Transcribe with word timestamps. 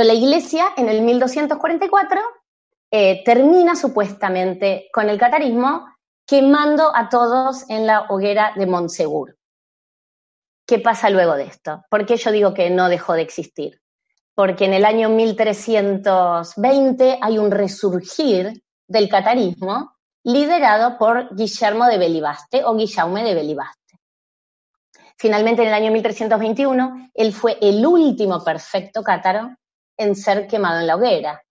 Pero 0.00 0.14
la 0.14 0.18
iglesia 0.18 0.72
en 0.78 0.88
el 0.88 1.02
1244 1.02 2.20
eh, 2.90 3.22
termina 3.22 3.76
supuestamente 3.76 4.88
con 4.90 5.10
el 5.10 5.18
catarismo 5.18 5.94
quemando 6.26 6.90
a 6.96 7.10
todos 7.10 7.68
en 7.68 7.86
la 7.86 8.06
hoguera 8.08 8.54
de 8.56 8.64
Montsegur. 8.64 9.36
¿Qué 10.66 10.78
pasa 10.78 11.10
luego 11.10 11.34
de 11.34 11.44
esto? 11.44 11.84
¿Por 11.90 12.06
qué 12.06 12.16
yo 12.16 12.32
digo 12.32 12.54
que 12.54 12.70
no 12.70 12.88
dejó 12.88 13.12
de 13.12 13.20
existir? 13.20 13.82
Porque 14.34 14.64
en 14.64 14.72
el 14.72 14.86
año 14.86 15.10
1320 15.10 17.18
hay 17.20 17.36
un 17.36 17.50
resurgir 17.50 18.62
del 18.88 19.10
catarismo 19.10 19.98
liderado 20.24 20.96
por 20.96 21.36
Guillermo 21.36 21.84
de 21.84 21.98
Belibaste 21.98 22.64
o 22.64 22.74
Guillaume 22.74 23.22
de 23.22 23.34
Belibaste. 23.34 23.98
Finalmente, 25.18 25.60
en 25.60 25.68
el 25.68 25.74
año 25.74 25.92
1321, 25.92 27.10
él 27.12 27.34
fue 27.34 27.58
el 27.60 27.84
último 27.84 28.42
perfecto 28.42 29.02
cátaro 29.02 29.56
en 30.00 30.16
ser 30.16 30.46
quemado 30.46 30.80
en 30.80 30.86
la 30.86 30.96
hoguera. 30.96 31.42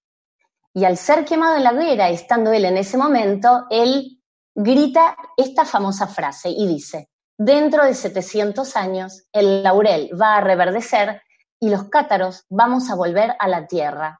Y 0.73 0.83
al 0.85 0.97
ser 0.97 1.23
quemado 1.23 1.55
en 1.57 1.63
la 1.63 1.71
hoguera, 1.71 2.09
estando 2.09 2.51
él 2.51 2.65
en 2.65 2.77
ese 2.77 2.97
momento, 2.97 3.65
él 3.69 4.19
grita 4.55 5.15
esta 5.37 5.65
famosa 5.65 6.07
frase 6.07 6.49
y 6.49 6.67
dice, 6.67 7.09
dentro 7.37 7.85
de 7.85 7.93
700 7.93 8.75
años 8.75 9.23
el 9.31 9.63
laurel 9.63 10.09
va 10.19 10.37
a 10.37 10.41
reverdecer 10.41 11.21
y 11.59 11.69
los 11.69 11.89
cátaros 11.89 12.45
vamos 12.49 12.89
a 12.89 12.95
volver 12.95 13.35
a 13.37 13.47
la 13.47 13.67
tierra. 13.67 14.19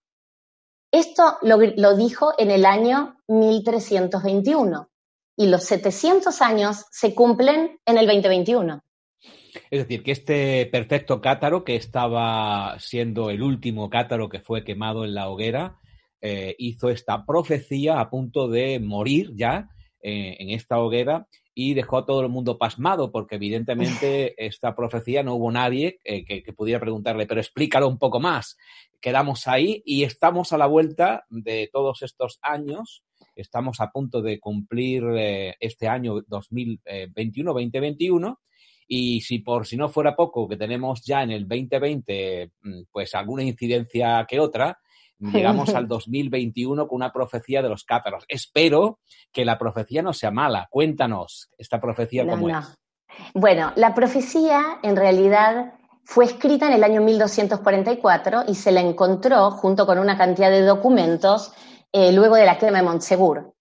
Esto 0.92 1.38
lo, 1.42 1.58
lo 1.58 1.96
dijo 1.96 2.34
en 2.38 2.52
el 2.52 2.66
año 2.66 3.18
1321 3.28 4.90
y 5.38 5.48
los 5.48 5.64
700 5.64 6.42
años 6.42 6.86
se 6.92 7.16
cumplen 7.16 7.80
en 7.86 7.98
el 7.98 8.06
2021. 8.06 8.82
Es 9.70 9.80
decir, 9.80 10.04
que 10.04 10.12
este 10.12 10.66
perfecto 10.68 11.22
cátaro, 11.22 11.64
que 11.64 11.76
estaba 11.76 12.78
siendo 12.80 13.30
el 13.30 13.42
último 13.42 13.90
cátaro 13.90 14.30
que 14.30 14.40
fue 14.40 14.64
quemado 14.64 15.06
en 15.06 15.14
la 15.14 15.30
hoguera, 15.30 15.78
eh, 16.22 16.56
hizo 16.58 16.90
esta 16.90 17.26
profecía 17.26 18.02
a 18.02 18.10
punto 18.10 18.50
de 18.50 18.80
morir 18.80 19.32
ya 19.36 19.70
eh, 20.02 20.36
en 20.40 20.50
esta 20.50 20.80
hoguera 20.80 21.28
y 21.54 21.74
dejó 21.74 21.98
a 21.98 22.06
todo 22.06 22.22
el 22.22 22.30
mundo 22.30 22.58
pasmado, 22.58 23.12
porque 23.12 23.36
evidentemente 23.36 24.34
esta 24.46 24.76
profecía 24.76 25.24
no 25.24 25.36
hubo 25.36 25.52
nadie 25.52 26.00
eh, 26.04 26.26
que, 26.26 26.44
que, 26.44 26.54
pudiera 26.54 26.80
preguntarle, 26.80 27.26
pero 27.26 27.40
explícalo 27.40 27.88
un 27.88 27.98
poco 27.98 28.20
más. 28.20 28.58
Quedamos 29.00 29.48
ahí 29.48 29.82
y 29.86 30.04
estamos 30.04 30.52
a 30.52 30.58
la 30.58 30.68
vuelta 30.68 31.26
de 31.30 31.70
todos 31.72 32.02
estos 32.02 32.40
años. 32.42 33.06
Estamos 33.36 33.80
a 33.80 33.92
punto 33.92 34.22
de 34.22 34.40
cumplir 34.40 35.04
este 35.60 35.88
año 35.88 36.22
2021-2021 36.24 38.38
y 38.92 39.22
si 39.22 39.40
por 39.40 39.68
si 39.68 39.78
no 39.78 39.88
fuera 39.88 40.16
poco, 40.16 40.48
que 40.50 40.58
tenemos 40.58 41.04
ya 41.06 41.22
en 41.22 41.30
el 41.30 41.48
2020 41.48 42.52
mm, 42.62 42.82
pues 42.92 43.14
alguna 43.14 43.44
incidencia 43.44 44.26
que 44.28 44.40
otra, 44.40 44.80
llegamos 45.20 45.74
al 45.76 45.88
2021 45.88 46.88
con 46.88 46.96
una 46.96 47.14
profecía 47.14 47.62
de 47.62 47.70
los 47.70 47.84
cátaros. 47.84 48.26
Espero 48.28 49.00
que 49.32 49.46
la 49.46 49.60
profecía 49.60 50.02
no 50.02 50.12
sea 50.12 50.32
mala. 50.32 50.68
Cuéntanos 50.72 51.50
esta 51.58 51.80
profecía 51.80 52.24
no, 52.24 52.32
cómo 52.32 52.50
no. 52.50 52.60
es. 52.60 52.76
Bueno, 53.34 53.72
la 53.76 53.94
profecía 53.94 54.80
en 54.82 54.96
realidad 54.96 55.74
fue 56.04 56.26
escrita 56.26 56.68
en 56.68 56.74
el 56.74 56.84
año 56.84 57.02
1244 57.02 58.46
y 58.48 58.56
se 58.56 58.72
la 58.72 58.82
encontró 58.82 59.52
junto 59.52 59.86
con 59.86 60.00
una 60.00 60.18
cantidad 60.18 60.50
de 60.50 60.64
documentos 60.64 61.54
eh, 61.92 62.12
luego 62.12 62.36
de 62.36 62.46
la 62.46 62.58
quema 62.58 62.80
de 62.80 62.84
Montsegur. 62.84 63.54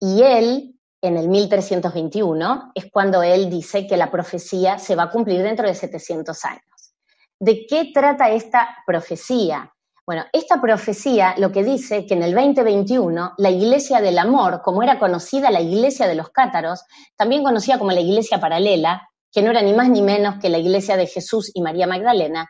Y 0.00 0.22
él 0.22 0.77
en 1.00 1.16
el 1.16 1.28
1321, 1.28 2.72
es 2.74 2.86
cuando 2.90 3.22
él 3.22 3.48
dice 3.48 3.86
que 3.86 3.96
la 3.96 4.10
profecía 4.10 4.78
se 4.78 4.96
va 4.96 5.04
a 5.04 5.10
cumplir 5.10 5.42
dentro 5.42 5.66
de 5.66 5.74
700 5.74 6.44
años. 6.44 6.94
¿De 7.38 7.66
qué 7.66 7.90
trata 7.94 8.30
esta 8.30 8.68
profecía? 8.84 9.72
Bueno, 10.04 10.24
esta 10.32 10.60
profecía 10.60 11.34
lo 11.36 11.52
que 11.52 11.62
dice 11.62 12.06
que 12.06 12.14
en 12.14 12.22
el 12.22 12.34
2021 12.34 13.34
la 13.36 13.50
Iglesia 13.50 14.00
del 14.00 14.18
Amor, 14.18 14.62
como 14.62 14.82
era 14.82 14.98
conocida 14.98 15.50
la 15.50 15.60
Iglesia 15.60 16.08
de 16.08 16.14
los 16.14 16.30
Cátaros, 16.30 16.84
también 17.14 17.44
conocida 17.44 17.78
como 17.78 17.92
la 17.92 18.00
Iglesia 18.00 18.40
Paralela, 18.40 19.08
que 19.30 19.42
no 19.42 19.50
era 19.50 19.62
ni 19.62 19.74
más 19.74 19.88
ni 19.90 20.02
menos 20.02 20.38
que 20.40 20.48
la 20.48 20.58
Iglesia 20.58 20.96
de 20.96 21.06
Jesús 21.06 21.50
y 21.54 21.60
María 21.60 21.86
Magdalena, 21.86 22.48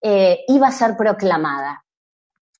eh, 0.00 0.40
iba 0.48 0.68
a 0.68 0.72
ser 0.72 0.96
proclamada. 0.96 1.84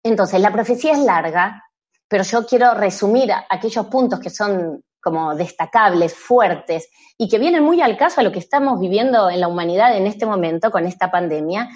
Entonces, 0.03 0.41
la 0.41 0.53
profecía 0.53 0.93
es 0.93 0.99
larga, 0.99 1.65
pero 2.07 2.23
yo 2.23 2.47
quiero 2.47 2.75
resumir 2.75 3.33
aquellos 3.49 3.87
puntos 3.87 4.21
que 4.21 4.31
son 4.31 4.85
como 5.01 5.35
destacables, 5.35 6.15
fuertes, 6.15 6.89
y 7.17 7.29
que 7.29 7.39
vienen 7.39 7.63
muy 7.63 7.81
al 7.81 7.97
caso 7.97 8.21
a 8.21 8.25
lo 8.25 8.33
que 8.33 8.39
estamos 8.39 8.81
viviendo 8.81 9.31
en 9.31 9.41
la 9.41 9.49
humanidad 9.49 9.97
en 9.97 10.07
este 10.07 10.27
momento 10.27 10.71
con 10.71 10.87
esta 10.87 11.11
pandemia. 11.11 11.69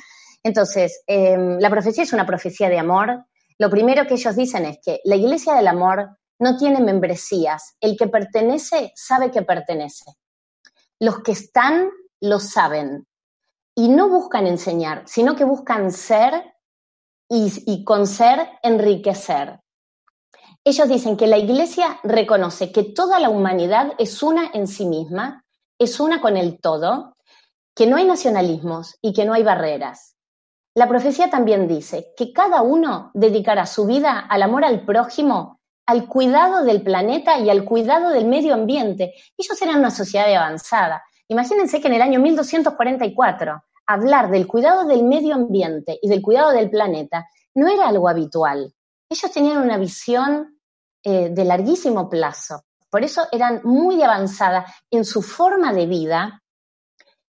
Entonces, 0.43 1.03
eh, 1.07 1.37
la 1.59 1.71
profecía 1.71 2.03
es 2.03 2.13
una 2.13 2.27
profecía 2.27 2.69
de 2.69 2.79
amor. 2.79 3.25
Lo 3.59 3.71
primero 3.71 4.07
que 4.07 4.15
ellos 4.15 4.37
dicen 4.37 4.65
es 4.67 4.79
que 4.85 5.01
la 5.05 5.17
iglesia 5.17 5.55
del 5.55 5.69
amor 5.69 6.19
no 6.39 6.57
tiene 6.57 6.81
membresías. 6.81 7.77
El 7.81 7.97
que 7.97 8.09
pertenece 8.09 8.93
sabe 8.97 9.31
que 9.31 9.43
pertenece. 9.43 10.13
Los 10.99 11.23
que 11.23 11.33
están 11.33 11.91
lo 12.21 12.41
saben. 12.41 13.07
Y 13.75 13.89
no 13.89 14.09
buscan 14.09 14.47
enseñar, 14.47 15.05
sino 15.07 15.35
que 15.35 15.45
buscan 15.45 15.93
ser 15.93 16.55
y 17.29 17.85
con 17.85 18.07
ser 18.07 18.47
enriquecer. 18.63 19.62
Ellos 20.65 20.89
dicen 20.89 21.17
que 21.17 21.27
la 21.27 21.39
Iglesia 21.39 21.99
reconoce 22.05 22.71
que 22.71 22.85
toda 22.85 23.19
la 23.19 23.31
humanidad 23.31 23.95
es 23.99 24.23
una 24.23 24.49
en 24.55 24.69
sí 24.69 24.87
misma, 24.87 25.45
es 25.77 25.99
una 25.99 26.21
con 26.21 26.37
el 26.37 26.61
todo, 26.61 27.17
que 27.75 27.89
no 27.89 27.97
hay 27.97 28.05
nacionalismos 28.05 28.97
y 29.03 29.13
que 29.13 29.25
no 29.25 29.33
hay 29.33 29.43
barreras. 29.43 30.15
La 30.75 30.89
profecía 30.89 31.31
también 31.31 31.67
dice 31.67 32.13
que 32.17 32.33
cada 32.33 32.63
uno 32.63 33.11
dedicará 33.13 33.67
su 33.67 33.87
vida 33.87 34.21
al 34.21 34.41
amor 34.43 34.65
al 34.65 34.85
prójimo, 34.85 35.61
al 35.85 36.07
cuidado 36.07 36.65
del 36.65 36.83
planeta 36.83 37.41
y 37.41 37.51
al 37.51 37.65
cuidado 37.65 38.11
del 38.11 38.27
medio 38.27 38.55
ambiente. 38.55 39.15
Ellos 39.37 39.61
eran 39.61 39.81
una 39.81 39.91
sociedad 39.91 40.33
avanzada. 40.33 41.03
Imagínense 41.27 41.81
que 41.81 41.89
en 41.89 41.95
el 41.95 42.03
año 42.03 42.21
1244 42.21 43.65
hablar 43.87 44.31
del 44.31 44.47
cuidado 44.47 44.85
del 44.85 45.03
medio 45.03 45.35
ambiente 45.35 45.99
y 46.01 46.09
del 46.09 46.23
cuidado 46.23 46.53
del 46.53 46.71
planeta 46.71 47.27
no 47.55 47.67
era 47.67 47.89
algo 47.89 48.09
habitual. 48.09 48.73
Ellos 49.13 49.31
tenían 49.31 49.59
una 49.59 49.77
visión 49.77 50.59
eh, 51.05 51.29
de 51.29 51.45
larguísimo 51.45 52.09
plazo. 52.09 52.65
Por 52.89 53.05
eso 53.05 53.29
eran 53.31 53.61
muy 53.63 54.03
avanzadas 54.03 54.73
en 54.91 55.05
su 55.05 55.21
forma 55.21 55.71
de 55.75 55.85
vida 55.85 56.43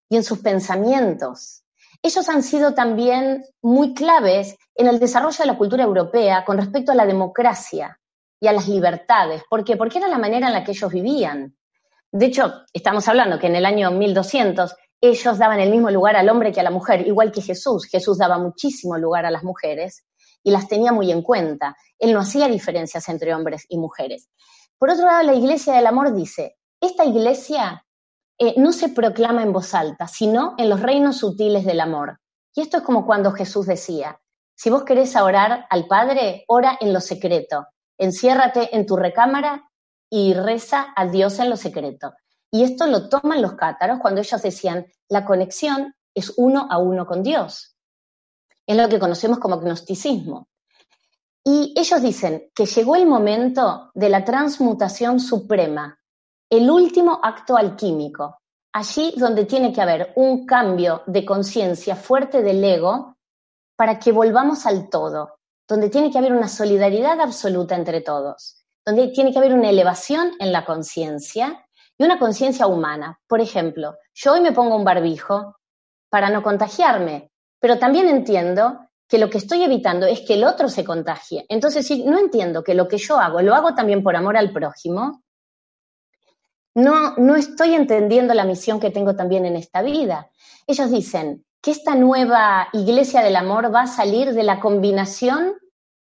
y 0.09 0.15
en 0.15 0.23
sus 0.23 0.39
pensamientos. 0.39 1.65
Ellos 2.01 2.29
han 2.29 2.45
sido 2.45 2.73
también 2.73 3.45
muy 3.63 3.95
claves 3.95 4.57
en 4.77 4.87
el 4.87 5.01
desarrollo 5.01 5.37
de 5.37 5.47
la 5.47 5.59
cultura 5.59 5.83
europea 5.83 6.45
con 6.45 6.57
respecto 6.57 6.93
a 6.93 6.95
la 6.95 7.05
democracia 7.05 7.99
y 8.39 8.47
a 8.47 8.53
las 8.53 8.69
libertades. 8.69 9.43
¿Por 9.51 9.65
qué? 9.65 9.77
Porque 9.77 9.99
era 9.99 10.07
la 10.07 10.19
manera 10.19 10.47
en 10.47 10.53
la 10.53 10.63
que 10.63 10.71
ellos 10.71 10.93
vivían. 10.93 11.57
De 12.13 12.27
hecho, 12.27 12.63
estamos 12.73 13.09
hablando 13.09 13.41
que 13.41 13.49
en 13.49 13.57
el 13.57 13.67
año 13.67 13.91
1200 13.91 14.77
ellos 15.01 15.37
daban 15.37 15.59
el 15.59 15.71
mismo 15.71 15.91
lugar 15.91 16.15
al 16.15 16.29
hombre 16.29 16.53
que 16.53 16.61
a 16.61 16.63
la 16.63 16.71
mujer, 16.71 17.09
igual 17.09 17.33
que 17.33 17.43
Jesús. 17.43 17.87
Jesús 17.87 18.19
daba 18.19 18.39
muchísimo 18.39 18.97
lugar 18.99 19.27
a 19.27 19.33
las 19.33 19.43
mujeres 19.43 20.05
y 20.43 20.51
las 20.51 20.69
tenía 20.69 20.93
muy 20.93 21.11
en 21.11 21.23
cuenta. 21.23 21.77
Él 21.99 22.13
no 22.13 22.21
hacía 22.21 22.49
diferencias 22.49 23.09
entre 23.09 23.35
hombres 23.35 23.65
y 23.69 23.79
mujeres. 23.79 24.29
Por 24.79 24.91
otro 24.91 25.07
lado, 25.07 25.23
la 25.23 25.35
Iglesia 25.35 25.75
del 25.75 25.87
Amor 25.87 26.15
dice, 26.15 26.57
esta 26.81 27.05
iglesia 27.05 27.87
eh, 28.39 28.55
no 28.57 28.73
se 28.73 28.89
proclama 28.89 29.45
en 29.45 29.53
voz 29.53 29.73
alta, 29.73 30.09
sino 30.09 30.55
en 30.59 30.69
los 30.69 30.81
reinos 30.81 31.19
sutiles 31.19 31.65
del 31.65 31.81
amor. 31.81 32.19
Y 32.53 32.61
esto 32.61 32.79
es 32.79 32.83
como 32.83 33.07
cuando 33.07 33.31
Jesús 33.31 33.67
decía, 33.67 34.21
si 34.57 34.69
vos 34.69 34.83
querés 34.83 35.15
orar 35.15 35.67
al 35.71 35.87
Padre, 35.87 36.45
ora 36.49 36.77
en 36.81 36.93
lo 36.93 37.01
secreto, 37.01 37.69
enciérrate 37.99 38.75
en 38.75 38.85
tu 38.85 38.97
recámara 38.97 39.71
y 40.11 40.35
reza 40.35 40.93
a 40.97 41.07
Dios 41.07 41.39
en 41.39 41.51
lo 41.51 41.57
secreto. 41.57 42.15
Y 42.51 42.65
esto 42.65 42.87
lo 42.89 43.09
toman 43.09 43.41
los 43.41 43.55
cátaros 43.55 44.01
cuando 44.01 44.21
ellos 44.21 44.43
decían, 44.43 44.87
la 45.09 45.25
conexión 45.25 45.95
es 46.15 46.35
uno 46.37 46.67
a 46.69 46.79
uno 46.79 47.07
con 47.07 47.23
Dios. 47.23 47.72
Es 48.73 48.79
lo 48.79 48.89
que 48.89 48.99
conocemos 48.99 49.39
como 49.39 49.59
gnosticismo. 49.59 50.49
Y 51.45 51.75
ellos 51.77 52.01
dicen 52.01 52.51
que 52.55 52.65
llegó 52.65 52.97
el 52.97 53.05
momento 53.05 53.91
de 53.93 54.09
la 54.09 54.25
transmutación 54.25 55.21
suprema, 55.21 55.99
el 56.49 56.71
último 56.71 57.21
acto 57.23 57.59
alquímico, 57.59 58.39
allí 58.73 59.13
donde 59.19 59.45
tiene 59.45 59.75
que 59.75 59.83
haber 59.83 60.15
un 60.17 60.47
cambio 60.47 61.03
de 61.05 61.23
conciencia 61.23 61.97
fuerte 61.97 62.43
del 62.43 62.65
ego 62.65 63.19
para 63.77 63.99
que 63.99 64.11
volvamos 64.11 64.65
al 64.65 64.89
todo, 64.89 65.35
donde 65.69 65.91
tiene 65.91 66.11
que 66.11 66.17
haber 66.17 66.33
una 66.33 66.49
solidaridad 66.49 67.21
absoluta 67.21 67.77
entre 67.77 68.01
todos, 68.01 68.65
donde 68.87 69.09
tiene 69.09 69.33
que 69.33 69.39
haber 69.39 69.53
una 69.53 69.69
elevación 69.69 70.33
en 70.39 70.51
la 70.51 70.65
conciencia 70.65 71.63
y 71.99 72.05
una 72.05 72.19
conciencia 72.19 72.67
humana. 72.67 73.21
Por 73.27 73.43
ejemplo, 73.43 73.99
yo 74.15 74.33
hoy 74.33 74.41
me 74.41 74.53
pongo 74.53 74.77
un 74.77 74.85
barbijo 74.85 75.59
para 76.09 76.31
no 76.31 76.43
contagiarme, 76.43 77.32
pero 77.63 77.79
también 77.79 78.09
entiendo 78.09 78.89
que 79.09 79.19
lo 79.19 79.31
que 79.31 79.39
estoy 79.39 79.63
evitando 79.63 80.05
es 80.05 80.23
que 80.23 80.35
el 80.35 80.43
otro 80.43 80.69
se 80.69 80.85
contagie. 80.85 81.47
Entonces, 81.49 81.87
si 81.87 82.03
no 82.03 82.19
entiendo 82.19 82.65
que 82.65 82.75
lo 82.75 82.89
que 82.89 82.99
yo 82.99 83.21
hago 83.21 83.41
lo 83.41 83.55
hago 83.55 83.73
también 83.73 84.03
por 84.03 84.17
amor 84.17 84.37
al 84.37 84.53
prójimo, 84.53 85.23
no, 86.75 87.15
no 87.19 87.37
estoy 87.37 87.75
entendiendo 87.75 88.35
la 88.35 88.45
misión 88.45 88.81
que 88.81 88.91
tengo 88.91 89.15
también 89.15 89.47
en 89.47 89.55
esta 89.55 89.81
vida. 89.81 90.29
Ellos 90.67 90.91
dicen 90.91 91.45
que 91.61 91.71
esta 91.71 91.95
nueva 91.95 92.67
iglesia 92.73 93.23
del 93.23 93.37
amor 93.37 93.73
va 93.73 93.83
a 93.83 93.87
salir 93.87 94.33
de 94.35 94.43
la 94.43 94.59
combinación 94.59 95.55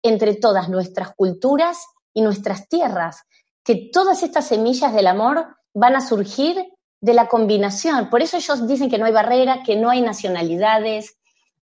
entre 0.05 0.37
todas 0.37 0.69
nuestras 0.69 1.13
culturas 1.17 1.85
y 2.15 2.23
nuestras 2.23 2.69
tierras, 2.69 3.25
que 3.65 3.91
todas 3.93 4.23
estas 4.23 4.47
semillas 4.47 4.95
del 4.95 5.09
amor 5.09 5.57
van 5.75 5.97
a 5.97 6.03
surgir 6.03 6.73
de 7.01 7.15
la 7.15 7.27
combinación. 7.27 8.11
Por 8.11 8.23
eso 8.23 8.37
ellos 8.37 8.69
dicen 8.69 8.89
que 8.89 8.99
no 8.99 9.07
hay 9.07 9.13
barrera, 9.13 9.65
que 9.65 9.75
no 9.75 9.91
hay 9.91 10.03
nacionalidades, 10.03 11.18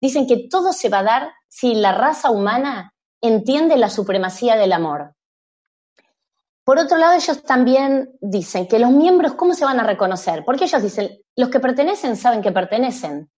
dicen 0.05 0.27
que 0.27 0.47
todo 0.49 0.71
se 0.71 0.89
va 0.89 0.99
a 0.99 1.03
dar 1.03 1.33
si 1.47 1.73
la 1.73 1.91
raza 1.91 2.29
humana 2.29 2.93
entiende 3.21 3.75
la 3.77 3.89
supremacía 3.89 4.55
del 4.55 4.73
amor. 4.73 5.15
Por 6.63 6.79
otro 6.79 6.97
lado, 6.97 7.13
ellos 7.13 7.43
también 7.43 8.17
dicen 8.21 8.67
que 8.67 8.79
los 8.79 8.91
miembros, 8.91 9.33
¿cómo 9.33 9.53
se 9.53 9.65
van 9.65 9.79
a 9.79 9.83
reconocer? 9.83 10.43
Porque 10.45 10.65
ellos 10.65 10.81
dicen, 10.81 11.21
los 11.35 11.49
que 11.49 11.59
pertenecen 11.59 12.17
saben 12.17 12.41
que 12.41 12.51
pertenecen. 12.51 13.31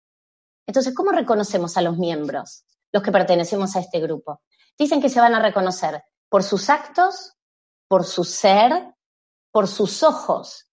Entonces, 0.67 0.95
¿cómo 0.95 1.13
reconocemos 1.13 1.77
a 1.77 1.83
los 1.83 1.99
miembros, 1.99 2.65
los 2.93 3.03
que 3.03 3.13
pertenecemos 3.13 3.75
a 3.77 3.81
este 3.81 4.01
grupo? 4.01 4.43
Dicen 4.79 5.01
que 5.01 5.09
se 5.09 5.21
van 5.21 5.35
a 5.35 5.41
reconocer 5.41 6.03
por 6.29 6.43
sus 6.43 6.69
actos, 6.69 7.35
por 7.89 8.05
su 8.05 8.25
ser, 8.25 8.95
por 9.53 9.69
sus 9.69 10.03
ojos 10.03 10.69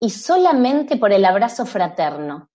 y 0.00 0.10
solamente 0.10 0.96
por 0.96 1.12
el 1.12 1.24
abrazo 1.24 1.66
fraterno. 1.66 2.50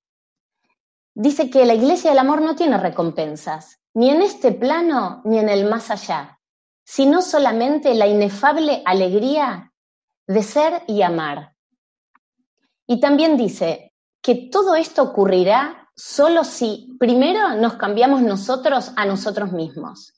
Dice 1.14 1.50
que 1.50 1.66
la 1.66 1.74
iglesia 1.74 2.12
del 2.12 2.20
amor 2.20 2.42
no 2.42 2.56
tiene 2.56 2.78
recompensas, 2.78 3.80
ni 3.94 4.10
en 4.10 4.22
este 4.22 4.52
plano 4.52 5.22
ni 5.26 5.40
en 5.40 5.50
el 5.50 5.70
más 5.70 5.92
allá, 5.92 6.40
sino 6.84 7.22
solamente 7.22 7.94
la 7.94 8.08
inefable 8.08 8.82
alegría 8.86 9.74
de 10.28 10.44
ser 10.44 10.84
y 10.88 11.02
amar. 11.02 11.56
Y 12.88 13.00
también 13.00 13.38
dice 13.38 13.94
que 14.22 14.50
todo 14.52 14.76
esto 14.76 15.04
ocurrirá 15.04 15.90
solo 15.96 16.44
si 16.44 16.96
primero 17.00 17.56
nos 17.56 17.74
cambiamos 17.74 18.22
nosotros 18.22 18.92
a 18.96 19.06
nosotros 19.06 19.52
mismos. 19.52 20.14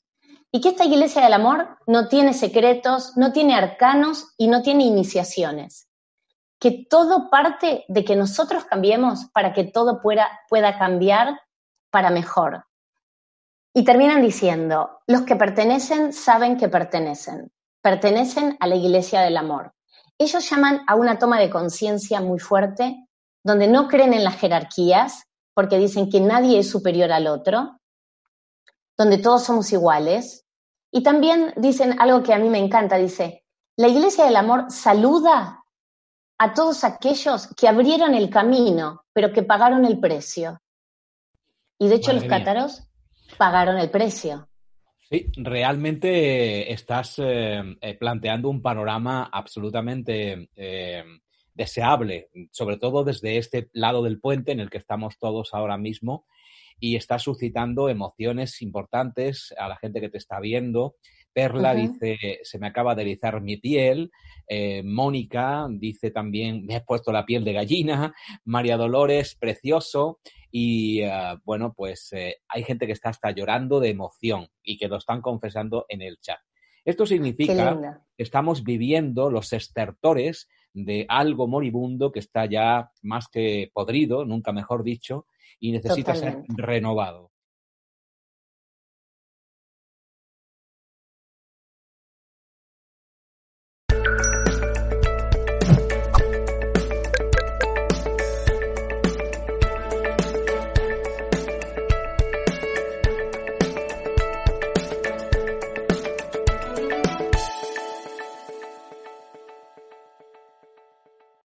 Y 0.50 0.60
que 0.60 0.70
esta 0.70 0.84
iglesia 0.84 1.22
del 1.22 1.32
amor 1.32 1.78
no 1.86 2.08
tiene 2.08 2.34
secretos, 2.34 3.16
no 3.16 3.32
tiene 3.32 3.54
arcanos 3.54 4.34
y 4.36 4.48
no 4.48 4.62
tiene 4.62 4.84
iniciaciones. 4.84 5.88
Que 6.62 6.86
todo 6.88 7.28
parte 7.28 7.84
de 7.88 8.04
que 8.04 8.14
nosotros 8.14 8.64
cambiemos 8.64 9.24
para 9.34 9.52
que 9.52 9.64
todo 9.64 10.00
pueda, 10.00 10.28
pueda 10.48 10.78
cambiar 10.78 11.40
para 11.90 12.10
mejor. 12.10 12.66
Y 13.74 13.82
terminan 13.82 14.22
diciendo, 14.22 15.00
los 15.08 15.22
que 15.22 15.34
pertenecen 15.34 16.12
saben 16.12 16.56
que 16.56 16.68
pertenecen, 16.68 17.50
pertenecen 17.80 18.56
a 18.60 18.68
la 18.68 18.76
iglesia 18.76 19.22
del 19.22 19.38
amor. 19.38 19.74
Ellos 20.18 20.48
llaman 20.48 20.82
a 20.86 20.94
una 20.94 21.18
toma 21.18 21.40
de 21.40 21.50
conciencia 21.50 22.20
muy 22.20 22.38
fuerte, 22.38 23.08
donde 23.42 23.66
no 23.66 23.88
creen 23.88 24.14
en 24.14 24.22
las 24.22 24.36
jerarquías, 24.36 25.24
porque 25.54 25.78
dicen 25.78 26.10
que 26.10 26.20
nadie 26.20 26.60
es 26.60 26.70
superior 26.70 27.10
al 27.10 27.26
otro, 27.26 27.80
donde 28.96 29.18
todos 29.18 29.42
somos 29.42 29.72
iguales, 29.72 30.46
y 30.92 31.02
también 31.02 31.54
dicen 31.56 32.00
algo 32.00 32.22
que 32.22 32.34
a 32.34 32.38
mí 32.38 32.48
me 32.48 32.58
encanta, 32.58 32.98
dice, 32.98 33.44
la 33.76 33.88
Iglesia 33.88 34.26
del 34.26 34.36
Amor 34.36 34.70
saluda 34.70 35.61
a 36.42 36.54
todos 36.54 36.82
aquellos 36.82 37.46
que 37.54 37.68
abrieron 37.68 38.16
el 38.16 38.28
camino, 38.28 39.04
pero 39.12 39.32
que 39.32 39.44
pagaron 39.44 39.84
el 39.84 40.00
precio. 40.00 40.60
Y 41.78 41.86
de 41.86 41.94
hecho 41.94 42.12
los 42.12 42.24
cátaros 42.24 42.82
pagaron 43.38 43.78
el 43.78 43.90
precio. 43.90 44.48
Sí, 45.08 45.30
realmente 45.36 46.72
estás 46.72 47.14
eh, 47.18 47.62
eh, 47.80 47.94
planteando 47.94 48.48
un 48.48 48.60
panorama 48.60 49.30
absolutamente 49.32 50.48
eh, 50.56 51.04
deseable, 51.54 52.28
sobre 52.50 52.76
todo 52.76 53.04
desde 53.04 53.38
este 53.38 53.70
lado 53.72 54.02
del 54.02 54.18
puente 54.18 54.50
en 54.50 54.58
el 54.58 54.68
que 54.68 54.78
estamos 54.78 55.20
todos 55.20 55.54
ahora 55.54 55.78
mismo 55.78 56.26
y 56.80 56.96
está 56.96 57.20
suscitando 57.20 57.88
emociones 57.88 58.62
importantes 58.62 59.54
a 59.56 59.68
la 59.68 59.76
gente 59.76 60.00
que 60.00 60.08
te 60.08 60.18
está 60.18 60.40
viendo. 60.40 60.96
Perla 61.32 61.74
dice, 61.74 62.40
se 62.42 62.58
me 62.58 62.66
acaba 62.66 62.94
de 62.94 63.02
erizar 63.02 63.40
mi 63.40 63.56
piel. 63.56 64.10
Eh, 64.46 64.82
Mónica 64.82 65.66
dice 65.70 66.10
también, 66.10 66.66
me 66.66 66.76
he 66.76 66.80
puesto 66.82 67.12
la 67.12 67.24
piel 67.24 67.44
de 67.44 67.52
gallina. 67.52 68.14
María 68.44 68.76
Dolores, 68.76 69.34
precioso. 69.34 70.20
Y 70.50 71.00
eh, 71.00 71.38
bueno, 71.44 71.72
pues 71.74 72.12
eh, 72.12 72.36
hay 72.48 72.62
gente 72.62 72.86
que 72.86 72.92
está 72.92 73.08
hasta 73.08 73.30
llorando 73.30 73.80
de 73.80 73.90
emoción 73.90 74.48
y 74.62 74.76
que 74.76 74.88
lo 74.88 74.96
están 74.96 75.22
confesando 75.22 75.86
en 75.88 76.02
el 76.02 76.18
chat. 76.20 76.38
Esto 76.84 77.06
significa 77.06 78.00
que 78.16 78.22
estamos 78.22 78.64
viviendo 78.64 79.30
los 79.30 79.52
estertores 79.52 80.48
de 80.74 81.06
algo 81.08 81.46
moribundo 81.46 82.12
que 82.12 82.18
está 82.18 82.46
ya 82.46 82.90
más 83.02 83.28
que 83.28 83.70
podrido, 83.72 84.24
nunca 84.24 84.52
mejor 84.52 84.82
dicho, 84.82 85.26
y 85.60 85.72
necesita 85.72 86.14
ser 86.14 86.42
renovado. 86.48 87.31